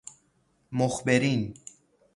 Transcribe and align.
مخبرین 0.71 1.53